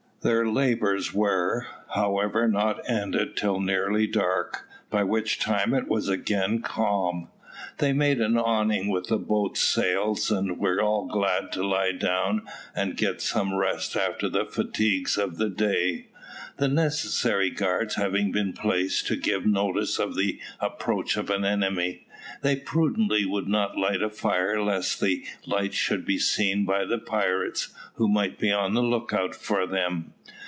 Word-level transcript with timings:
Their 0.23 0.47
labours 0.47 1.15
were, 1.15 1.65
however, 1.95 2.47
not 2.47 2.87
ended 2.87 3.35
till 3.35 3.59
nearly 3.59 4.05
dark, 4.05 4.69
by 4.91 5.03
which 5.03 5.39
time 5.39 5.73
it 5.73 5.87
was 5.87 6.07
again 6.07 6.61
calm. 6.61 7.29
They 7.79 7.91
made 7.91 8.21
an 8.21 8.37
awning 8.37 8.89
with 8.89 9.07
the 9.07 9.17
boats' 9.17 9.61
sails, 9.61 10.29
and 10.29 10.59
were 10.59 10.79
all 10.79 11.07
glad 11.07 11.51
to 11.53 11.65
lie 11.65 11.93
down 11.93 12.43
and 12.75 12.95
get 12.95 13.19
some 13.19 13.55
rest 13.55 13.95
after 13.95 14.29
the 14.29 14.45
fatigues 14.45 15.17
of 15.17 15.37
the 15.39 15.49
day, 15.49 16.09
the 16.57 16.67
necessary 16.67 17.49
guards 17.49 17.95
having 17.95 18.31
been 18.31 18.53
placed 18.53 19.07
to 19.07 19.15
give 19.15 19.47
notice 19.47 19.97
of 19.97 20.15
the 20.15 20.39
approach 20.59 21.17
of 21.17 21.31
an 21.31 21.43
enemy. 21.43 22.05
They 22.43 22.55
prudently 22.55 23.25
would 23.25 23.47
not 23.47 23.77
light 23.77 24.01
a 24.03 24.09
fire 24.09 24.61
lest 24.61 24.99
the 24.99 25.25
light 25.45 25.73
should 25.73 26.05
be 26.05 26.19
seen 26.19 26.65
by 26.65 26.85
the 26.85 26.99
pirates, 26.99 27.69
who 27.95 28.07
might 28.07 28.37
be 28.37 28.51
on 28.51 28.73
the 28.73 28.83
lookout 28.83 29.33
for 29.35 29.65
them. 29.65 30.13